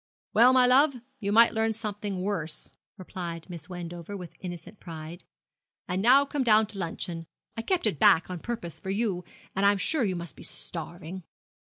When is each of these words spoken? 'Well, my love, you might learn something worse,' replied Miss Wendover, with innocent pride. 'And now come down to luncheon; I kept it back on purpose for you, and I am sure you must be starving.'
'Well, 0.33 0.51
my 0.51 0.65
love, 0.65 0.95
you 1.19 1.31
might 1.31 1.53
learn 1.53 1.73
something 1.73 2.23
worse,' 2.23 2.71
replied 2.97 3.47
Miss 3.51 3.69
Wendover, 3.69 4.17
with 4.17 4.33
innocent 4.39 4.79
pride. 4.79 5.23
'And 5.87 6.01
now 6.01 6.25
come 6.25 6.41
down 6.43 6.65
to 6.65 6.79
luncheon; 6.79 7.27
I 7.55 7.61
kept 7.61 7.85
it 7.85 7.99
back 7.99 8.27
on 8.27 8.39
purpose 8.39 8.79
for 8.79 8.89
you, 8.89 9.23
and 9.55 9.63
I 9.63 9.71
am 9.71 9.77
sure 9.77 10.03
you 10.03 10.15
must 10.15 10.35
be 10.35 10.41
starving.' 10.41 11.21